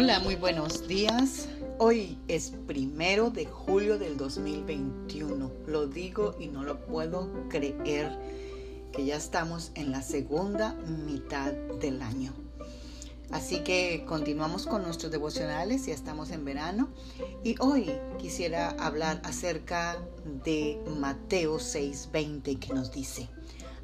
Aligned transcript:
Hola, 0.00 0.20
muy 0.20 0.36
buenos 0.36 0.86
días. 0.86 1.48
Hoy 1.78 2.20
es 2.28 2.52
primero 2.68 3.30
de 3.30 3.46
julio 3.46 3.98
del 3.98 4.16
2021. 4.16 5.50
Lo 5.66 5.88
digo 5.88 6.36
y 6.38 6.46
no 6.46 6.62
lo 6.62 6.86
puedo 6.86 7.28
creer 7.48 8.16
que 8.92 9.04
ya 9.04 9.16
estamos 9.16 9.72
en 9.74 9.90
la 9.90 10.02
segunda 10.02 10.74
mitad 11.04 11.52
del 11.80 12.00
año. 12.00 12.32
Así 13.32 13.64
que 13.64 14.04
continuamos 14.06 14.66
con 14.66 14.82
nuestros 14.84 15.10
devocionales, 15.10 15.86
ya 15.86 15.94
estamos 15.94 16.30
en 16.30 16.44
verano 16.44 16.90
y 17.42 17.56
hoy 17.58 17.90
quisiera 18.18 18.68
hablar 18.78 19.20
acerca 19.24 20.00
de 20.44 20.80
Mateo 20.96 21.58
6:20 21.58 22.60
que 22.60 22.72
nos 22.72 22.92
dice, 22.92 23.28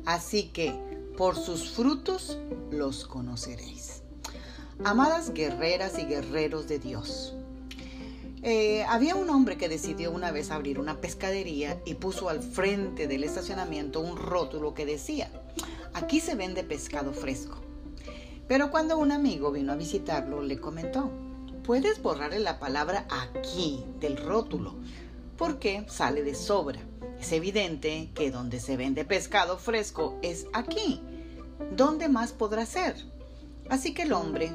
así 0.07 0.45
que 0.53 0.79
por 1.17 1.35
sus 1.35 1.71
frutos 1.71 2.39
los 2.71 3.05
conoceréis. 3.05 4.04
Amadas 4.83 5.33
guerreras 5.33 5.99
y 6.01 6.05
guerreros 6.05 6.67
de 6.67 6.81
Dios, 6.81 7.33
eh, 8.43 8.85
había 8.89 9.15
un 9.15 9.31
hombre 9.31 9.57
que 9.57 9.69
decidió 9.69 10.11
una 10.11 10.33
vez 10.33 10.51
abrir 10.51 10.81
una 10.81 11.01
pescadería 11.01 11.81
y 11.87 11.95
puso 11.95 12.29
al 12.29 12.43
frente 12.43 13.07
del 13.07 13.23
estacionamiento 13.23 14.01
un 14.01 14.17
rótulo 14.17 14.75
que 14.75 14.85
decía, 14.85 15.31
aquí 15.95 16.19
se 16.19 16.35
vende 16.35 16.65
pescado 16.65 17.13
fresco. 17.13 17.57
Pero 18.49 18.73
cuando 18.73 18.99
un 18.99 19.13
amigo 19.13 19.53
vino 19.53 19.73
a 19.73 19.77
visitarlo, 19.77 20.43
le 20.43 20.59
comentó, 20.59 21.09
puedes 21.63 22.03
borrarle 22.03 22.41
la 22.41 22.59
palabra 22.59 23.07
aquí 23.11 23.85
del 24.01 24.17
rótulo, 24.17 24.75
porque 25.39 25.87
sale 25.89 26.25
de 26.25 26.35
sobra. 26.35 26.81
Es 27.21 27.31
evidente 27.31 28.11
que 28.13 28.33
donde 28.33 28.59
se 28.59 28.77
vende 28.77 29.05
pescado 29.05 29.57
fresco 29.57 30.19
es 30.21 30.47
aquí. 30.53 31.01
¿Dónde 31.75 32.09
más 32.09 32.33
podrá 32.33 32.67
ser? 32.67 33.14
Así 33.69 33.95
que 33.95 34.03
el 34.03 34.13
hombre 34.13 34.51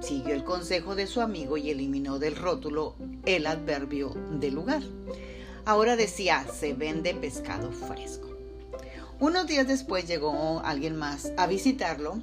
siguió 0.00 0.34
el 0.34 0.44
consejo 0.44 0.94
de 0.94 1.06
su 1.06 1.20
amigo 1.20 1.56
y 1.56 1.70
eliminó 1.70 2.18
del 2.18 2.36
rótulo 2.36 2.96
el 3.24 3.46
adverbio 3.46 4.14
del 4.32 4.54
lugar. 4.54 4.82
Ahora 5.64 5.96
decía, 5.96 6.46
se 6.52 6.74
vende 6.74 7.14
pescado 7.14 7.72
fresco. 7.72 8.28
Unos 9.20 9.46
días 9.46 9.66
después 9.66 10.06
llegó 10.06 10.60
alguien 10.64 10.96
más 10.96 11.32
a 11.36 11.46
visitarlo 11.46 12.18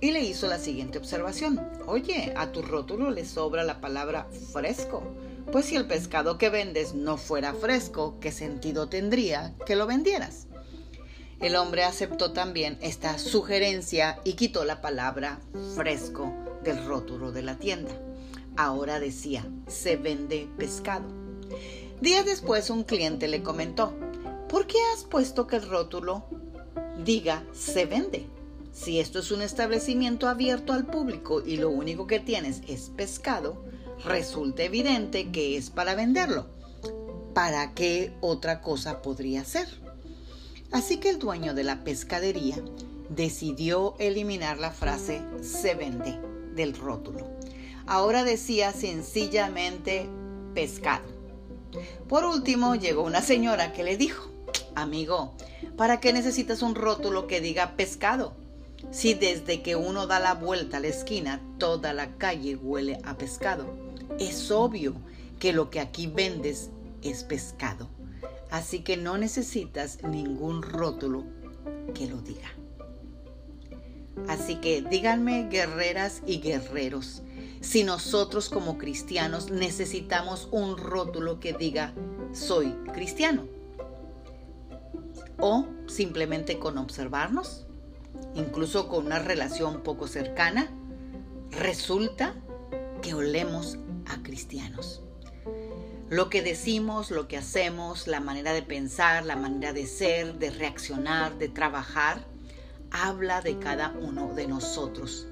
y 0.00 0.10
le 0.10 0.20
hizo 0.20 0.46
la 0.46 0.58
siguiente 0.58 0.98
observación. 0.98 1.60
Oye, 1.86 2.34
a 2.36 2.52
tu 2.52 2.62
rótulo 2.62 3.10
le 3.10 3.24
sobra 3.24 3.64
la 3.64 3.80
palabra 3.80 4.26
fresco. 4.52 5.02
Pues 5.50 5.66
si 5.66 5.76
el 5.76 5.86
pescado 5.86 6.38
que 6.38 6.50
vendes 6.50 6.94
no 6.94 7.16
fuera 7.16 7.54
fresco, 7.54 8.18
¿qué 8.20 8.32
sentido 8.32 8.88
tendría 8.88 9.54
que 9.64 9.76
lo 9.76 9.86
vendieras? 9.86 10.48
El 11.40 11.54
hombre 11.56 11.84
aceptó 11.84 12.32
también 12.32 12.78
esta 12.80 13.18
sugerencia 13.18 14.20
y 14.24 14.34
quitó 14.34 14.64
la 14.64 14.80
palabra 14.80 15.38
fresco 15.74 16.32
del 16.64 16.84
rótulo 16.86 17.30
de 17.30 17.42
la 17.42 17.58
tienda. 17.58 17.92
Ahora 18.56 19.00
decía, 19.00 19.46
se 19.66 19.96
vende 19.96 20.48
pescado. 20.56 21.06
Días 22.00 22.24
después 22.24 22.70
un 22.70 22.84
cliente 22.84 23.28
le 23.28 23.42
comentó, 23.42 23.94
¿por 24.48 24.66
qué 24.66 24.78
has 24.94 25.04
puesto 25.04 25.46
que 25.46 25.56
el 25.56 25.68
rótulo 25.68 26.24
diga 27.04 27.44
se 27.52 27.84
vende? 27.84 28.26
Si 28.72 28.98
esto 28.98 29.18
es 29.18 29.30
un 29.30 29.42
establecimiento 29.42 30.28
abierto 30.28 30.72
al 30.72 30.86
público 30.86 31.42
y 31.44 31.58
lo 31.58 31.68
único 31.68 32.06
que 32.06 32.20
tienes 32.20 32.62
es 32.66 32.90
pescado, 32.96 33.62
resulta 34.04 34.62
evidente 34.62 35.30
que 35.30 35.56
es 35.56 35.68
para 35.70 35.94
venderlo. 35.94 36.46
¿Para 37.34 37.74
qué 37.74 38.14
otra 38.22 38.62
cosa 38.62 39.02
podría 39.02 39.44
ser? 39.44 39.85
Así 40.72 40.98
que 40.98 41.10
el 41.10 41.18
dueño 41.18 41.54
de 41.54 41.64
la 41.64 41.84
pescadería 41.84 42.56
decidió 43.08 43.94
eliminar 43.98 44.58
la 44.58 44.70
frase 44.70 45.22
se 45.40 45.74
vende 45.74 46.18
del 46.54 46.74
rótulo. 46.74 47.26
Ahora 47.86 48.24
decía 48.24 48.72
sencillamente 48.72 50.08
pescado. 50.54 51.04
Por 52.08 52.24
último 52.24 52.74
llegó 52.74 53.02
una 53.02 53.22
señora 53.22 53.72
que 53.72 53.84
le 53.84 53.96
dijo, 53.96 54.30
amigo, 54.74 55.34
¿para 55.76 56.00
qué 56.00 56.12
necesitas 56.12 56.62
un 56.62 56.74
rótulo 56.74 57.26
que 57.26 57.40
diga 57.40 57.76
pescado? 57.76 58.34
Si 58.90 59.14
desde 59.14 59.62
que 59.62 59.76
uno 59.76 60.06
da 60.06 60.20
la 60.20 60.34
vuelta 60.34 60.78
a 60.78 60.80
la 60.80 60.88
esquina 60.88 61.40
toda 61.58 61.92
la 61.92 62.16
calle 62.16 62.56
huele 62.56 62.98
a 63.04 63.16
pescado. 63.16 63.66
Es 64.18 64.50
obvio 64.50 64.94
que 65.38 65.52
lo 65.52 65.70
que 65.70 65.80
aquí 65.80 66.06
vendes 66.06 66.70
es 67.02 67.24
pescado. 67.24 67.88
Así 68.50 68.80
que 68.80 68.96
no 68.96 69.18
necesitas 69.18 70.02
ningún 70.02 70.62
rótulo 70.62 71.24
que 71.94 72.06
lo 72.06 72.20
diga. 72.20 72.50
Así 74.28 74.56
que 74.56 74.82
díganme, 74.82 75.48
guerreras 75.50 76.22
y 76.26 76.40
guerreros, 76.40 77.22
si 77.60 77.84
nosotros 77.84 78.48
como 78.48 78.78
cristianos 78.78 79.50
necesitamos 79.50 80.48
un 80.50 80.78
rótulo 80.78 81.38
que 81.38 81.52
diga 81.52 81.92
soy 82.32 82.72
cristiano. 82.92 83.46
O 85.38 85.66
simplemente 85.86 86.58
con 86.58 86.78
observarnos, 86.78 87.66
incluso 88.34 88.88
con 88.88 89.06
una 89.06 89.18
relación 89.18 89.82
poco 89.82 90.06
cercana, 90.06 90.70
resulta 91.50 92.34
que 93.02 93.14
olemos 93.14 93.78
a 94.06 94.22
cristianos. 94.22 95.02
Lo 96.08 96.30
que 96.30 96.40
decimos, 96.40 97.10
lo 97.10 97.26
que 97.26 97.36
hacemos, 97.36 98.06
la 98.06 98.20
manera 98.20 98.52
de 98.52 98.62
pensar, 98.62 99.24
la 99.24 99.34
manera 99.34 99.72
de 99.72 99.86
ser, 99.86 100.38
de 100.38 100.50
reaccionar, 100.50 101.36
de 101.38 101.48
trabajar, 101.48 102.24
habla 102.92 103.40
de 103.40 103.58
cada 103.58 103.90
uno 103.90 104.32
de 104.34 104.46
nosotros. 104.46 105.26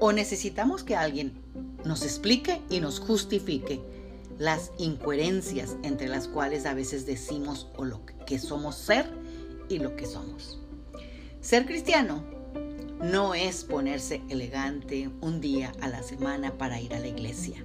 O 0.00 0.12
necesitamos 0.12 0.82
que 0.82 0.96
alguien 0.96 1.34
nos 1.84 2.02
explique 2.02 2.62
y 2.70 2.80
nos 2.80 3.00
justifique 3.00 3.82
las 4.38 4.72
incoherencias 4.78 5.76
entre 5.82 6.08
las 6.08 6.26
cuales 6.26 6.64
a 6.64 6.72
veces 6.72 7.04
decimos 7.04 7.68
o 7.76 7.84
lo 7.84 8.00
que 8.26 8.38
somos 8.38 8.76
ser 8.76 9.06
y 9.68 9.78
lo 9.78 9.94
que 9.94 10.06
somos. 10.06 10.58
Ser 11.42 11.66
cristiano 11.66 12.24
no 13.02 13.34
es 13.34 13.64
ponerse 13.64 14.22
elegante 14.30 15.10
un 15.20 15.42
día 15.42 15.72
a 15.82 15.88
la 15.88 16.02
semana 16.02 16.56
para 16.56 16.80
ir 16.80 16.94
a 16.94 17.00
la 17.00 17.08
iglesia. 17.08 17.62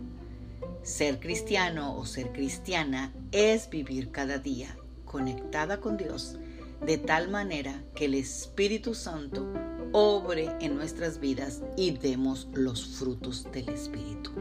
Ser 0.83 1.19
cristiano 1.19 1.95
o 1.95 2.05
ser 2.05 2.31
cristiana 2.31 3.13
es 3.31 3.69
vivir 3.69 4.11
cada 4.11 4.37
día 4.37 4.75
conectada 5.05 5.79
con 5.79 5.97
Dios 5.97 6.37
de 6.85 6.97
tal 6.97 7.29
manera 7.29 7.83
que 7.95 8.05
el 8.05 8.13
Espíritu 8.13 8.93
Santo 8.93 9.45
obre 9.91 10.49
en 10.61 10.75
nuestras 10.75 11.19
vidas 11.19 11.61
y 11.75 11.91
demos 11.91 12.47
los 12.53 12.97
frutos 12.97 13.51
del 13.51 13.69
Espíritu. 13.69 14.31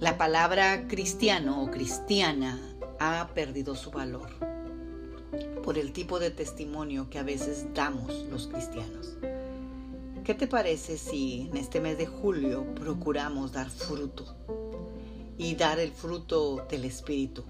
La 0.00 0.18
palabra 0.18 0.88
cristiano 0.88 1.62
o 1.62 1.70
cristiana 1.70 2.58
ha 2.98 3.30
perdido 3.34 3.74
su 3.74 3.90
valor 3.90 4.30
por 5.62 5.78
el 5.78 5.92
tipo 5.92 6.18
de 6.18 6.30
testimonio 6.30 7.08
que 7.10 7.18
a 7.18 7.22
veces 7.22 7.66
damos 7.74 8.12
los 8.30 8.46
cristianos. 8.46 9.16
¿Qué 10.26 10.34
te 10.34 10.48
parece 10.48 10.98
si 10.98 11.42
en 11.48 11.56
este 11.56 11.80
mes 11.80 11.98
de 11.98 12.06
julio 12.06 12.66
procuramos 12.74 13.52
dar 13.52 13.70
fruto 13.70 14.24
y 15.38 15.54
dar 15.54 15.78
el 15.78 15.92
fruto 15.92 16.66
del 16.68 16.84
Espíritu 16.84 17.44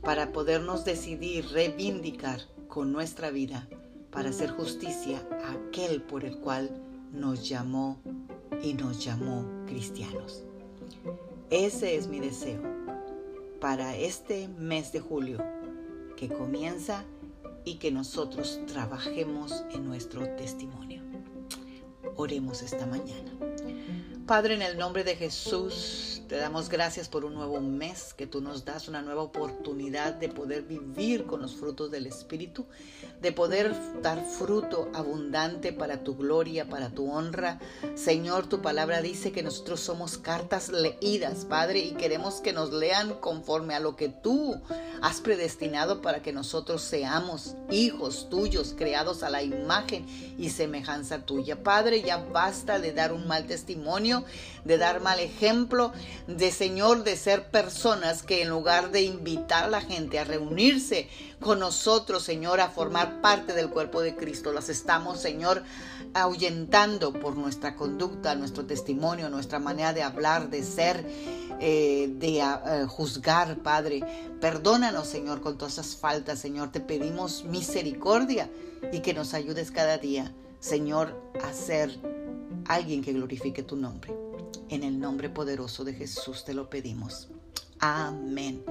para 0.00 0.32
podernos 0.32 0.86
decidir 0.86 1.44
reivindicar 1.52 2.40
con 2.66 2.92
nuestra 2.92 3.30
vida 3.30 3.68
para 4.10 4.30
hacer 4.30 4.52
justicia 4.52 5.28
a 5.44 5.52
aquel 5.52 6.00
por 6.00 6.24
el 6.24 6.38
cual 6.38 6.82
nos 7.12 7.46
llamó 7.46 8.00
y 8.62 8.72
nos 8.72 9.04
llamó 9.04 9.44
cristianos. 9.66 10.44
Ese 11.50 11.96
es 11.96 12.08
mi 12.08 12.20
deseo 12.20 12.62
para 13.60 13.98
este 13.98 14.48
mes 14.48 14.92
de 14.92 15.00
julio 15.00 15.44
que 16.16 16.30
comienza 16.30 17.04
y 17.66 17.74
que 17.74 17.92
nosotros 17.92 18.60
trabajemos 18.66 19.62
en 19.74 19.84
nuestro 19.84 20.26
testimonio. 20.36 21.01
Oremos 22.16 22.62
esta 22.62 22.86
mañana. 22.86 23.32
Padre, 24.26 24.54
en 24.54 24.62
el 24.62 24.78
nombre 24.78 25.04
de 25.04 25.16
Jesús, 25.16 26.11
te 26.32 26.38
damos 26.38 26.70
gracias 26.70 27.10
por 27.10 27.26
un 27.26 27.34
nuevo 27.34 27.60
mes 27.60 28.14
que 28.14 28.26
tú 28.26 28.40
nos 28.40 28.64
das, 28.64 28.88
una 28.88 29.02
nueva 29.02 29.20
oportunidad 29.20 30.14
de 30.14 30.30
poder 30.30 30.62
vivir 30.62 31.26
con 31.26 31.42
los 31.42 31.54
frutos 31.54 31.90
del 31.90 32.06
Espíritu, 32.06 32.64
de 33.20 33.32
poder 33.32 33.76
dar 34.00 34.24
fruto 34.24 34.88
abundante 34.94 35.74
para 35.74 36.02
tu 36.02 36.16
gloria, 36.16 36.70
para 36.70 36.88
tu 36.88 37.12
honra. 37.12 37.60
Señor, 37.96 38.48
tu 38.48 38.62
palabra 38.62 39.02
dice 39.02 39.30
que 39.30 39.42
nosotros 39.42 39.80
somos 39.80 40.16
cartas 40.16 40.70
leídas, 40.70 41.44
Padre, 41.44 41.80
y 41.80 41.90
queremos 41.90 42.36
que 42.36 42.54
nos 42.54 42.72
lean 42.72 43.12
conforme 43.20 43.74
a 43.74 43.80
lo 43.80 43.94
que 43.96 44.08
tú 44.08 44.58
has 45.02 45.20
predestinado 45.20 46.00
para 46.00 46.22
que 46.22 46.32
nosotros 46.32 46.80
seamos 46.80 47.56
hijos 47.70 48.30
tuyos, 48.30 48.74
creados 48.74 49.22
a 49.22 49.28
la 49.28 49.42
imagen 49.42 50.06
y 50.38 50.48
semejanza 50.48 51.26
tuya. 51.26 51.62
Padre, 51.62 52.00
ya 52.00 52.16
basta 52.16 52.78
de 52.78 52.94
dar 52.94 53.12
un 53.12 53.26
mal 53.26 53.46
testimonio, 53.46 54.24
de 54.64 54.78
dar 54.78 55.02
mal 55.02 55.20
ejemplo, 55.20 55.92
de 56.26 56.50
Señor, 56.50 57.04
de 57.04 57.16
ser 57.16 57.50
personas 57.50 58.22
que 58.22 58.42
en 58.42 58.48
lugar 58.48 58.90
de 58.90 59.02
invitar 59.02 59.64
a 59.64 59.68
la 59.68 59.80
gente 59.80 60.18
a 60.18 60.24
reunirse 60.24 61.08
con 61.40 61.58
nosotros, 61.58 62.22
Señor, 62.22 62.60
a 62.60 62.68
formar 62.68 63.20
parte 63.20 63.52
del 63.52 63.68
cuerpo 63.70 64.00
de 64.00 64.14
Cristo, 64.14 64.52
las 64.52 64.68
estamos, 64.68 65.20
Señor, 65.20 65.62
ahuyentando 66.14 67.12
por 67.12 67.36
nuestra 67.36 67.74
conducta, 67.74 68.34
nuestro 68.34 68.64
testimonio, 68.64 69.30
nuestra 69.30 69.58
manera 69.58 69.92
de 69.92 70.02
hablar, 70.02 70.50
de 70.50 70.62
ser, 70.62 71.04
eh, 71.60 72.08
de 72.12 72.38
eh, 72.38 72.86
juzgar, 72.88 73.58
Padre. 73.58 74.02
Perdónanos, 74.40 75.08
Señor, 75.08 75.40
con 75.40 75.58
todas 75.58 75.74
esas 75.74 75.96
faltas, 75.96 76.38
Señor. 76.38 76.70
Te 76.70 76.80
pedimos 76.80 77.44
misericordia 77.44 78.48
y 78.92 79.00
que 79.00 79.14
nos 79.14 79.34
ayudes 79.34 79.70
cada 79.70 79.98
día, 79.98 80.32
Señor, 80.60 81.20
a 81.42 81.52
ser 81.52 81.98
alguien 82.66 83.02
que 83.02 83.12
glorifique 83.12 83.62
tu 83.62 83.76
nombre. 83.76 84.31
En 84.72 84.84
el 84.84 84.98
nombre 84.98 85.28
poderoso 85.28 85.84
de 85.84 85.92
Jesús 85.92 86.46
te 86.46 86.54
lo 86.54 86.70
pedimos. 86.70 87.28
Amén. 87.78 88.64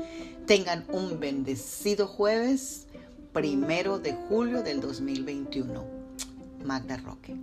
Tengan 0.48 0.83
un 0.92 1.19
bendecido 1.19 2.07
jueves, 2.07 2.88
primero 3.33 4.00
de 4.00 4.13
julio 4.13 4.63
del 4.63 4.81
2021. 4.81 5.86
Magda 6.65 6.98
Roque. 6.98 7.36